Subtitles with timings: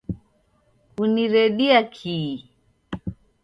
[0.95, 2.31] Kuniredia kii